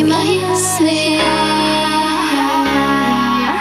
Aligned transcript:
Ты 0.00 0.06
сны. 0.06 1.20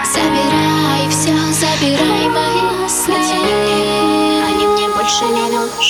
Забирай 0.06 1.10
все, 1.10 1.36
забирай 1.52 2.30
мои 2.30 2.88
сны. 2.88 3.18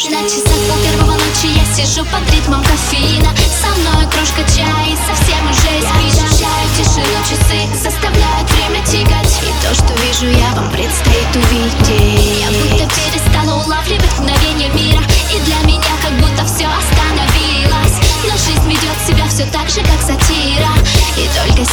На 0.09 0.23
часах 0.23 0.59
по 0.67 0.75
первого 0.81 1.11
ночи 1.11 1.49
я 1.53 1.65
сижу 1.75 2.03
под 2.05 2.33
ритмом 2.33 2.63
кофеина. 2.63 3.29
Со 3.61 3.69
мной 3.79 4.09
кружка 4.09 4.41
чая 4.55 4.87
и 4.87 4.97
совсем 5.05 5.49
уже 5.51 5.69
спишь 5.85 6.23
Ощущаю 6.23 6.67
тишину. 6.75 7.19
Часы, 7.29 7.67
заставляют 7.83 8.49
время 8.49 8.83
тягать 8.85 9.39
И 9.43 9.53
то, 9.63 9.73
что 9.75 9.93
вижу 10.01 10.35
я, 10.35 10.55
вам 10.55 10.71
предстоит 10.71 11.29
увидеть. 11.35 12.41
Я 12.41 12.49
будто 12.49 12.87
перестала 12.95 13.63
улавливать 13.63 14.17
мгновение 14.17 14.69
мира. 14.69 15.03
И 15.31 15.39
для 15.41 15.57
меня 15.57 15.68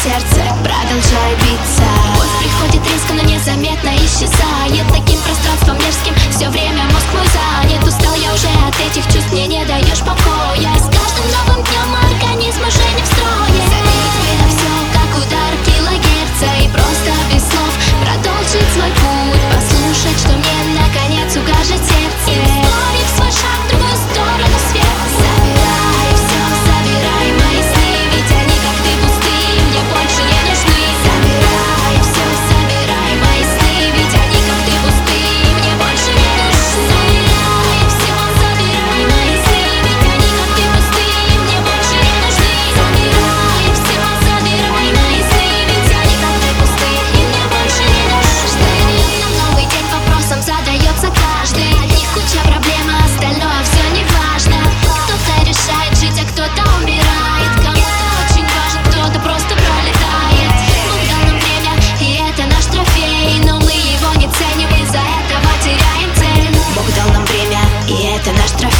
сердце. 0.06 0.42
Продолжает 0.62 1.38
биться 1.42 1.86
Боль 2.14 2.32
приходит 2.38 2.82
резко, 2.92 3.12
но 3.14 3.22
незаметно 3.22 3.90
исчезает. 3.96 4.86
Таким 4.88 5.18
пространством 5.22 5.76
мерзким 5.78 6.14
все 6.30 6.48
время 6.48 6.84
мозг 6.92 7.08
мой 7.12 7.26
занят. 7.34 7.82
Устал 7.82 8.14
я 8.14 8.32
уже 8.32 8.48
от 8.66 8.76
этих 8.80 9.04
чувств, 9.12 9.32
мне 9.32 9.46
не 9.46 9.64
даешь 9.64 10.00
покоя. 10.00 10.70
С 10.78 10.86
каждым 10.86 11.26
новым 11.34 11.55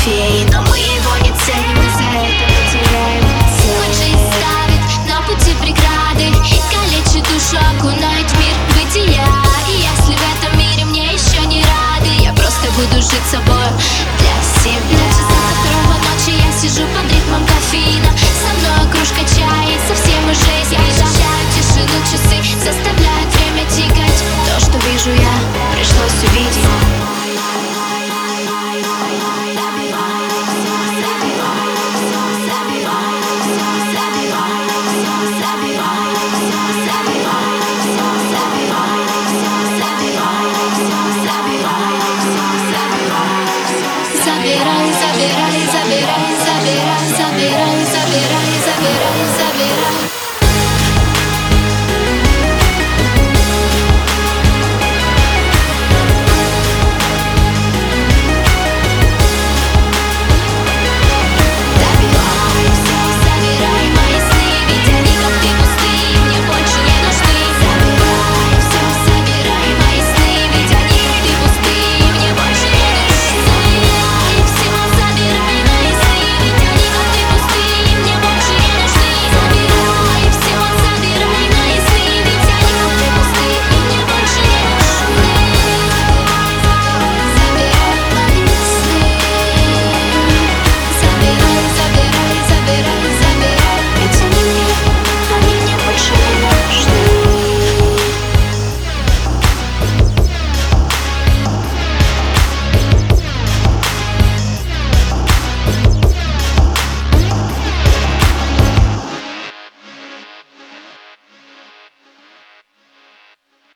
fear, 0.07 0.45
you 0.45 0.51
know 0.51 0.66